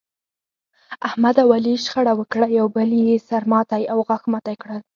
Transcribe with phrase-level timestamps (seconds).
[1.07, 4.79] احمد او علي شخړه وکړه، یو بل یې سر ماتی او غاښ ماتی کړل.